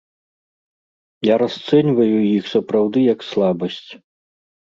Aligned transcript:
Я 1.27 1.35
расцэньваю 1.43 2.17
іх 2.37 2.49
сапраўды 2.55 2.99
як 3.13 3.19
слабасць. 3.29 3.87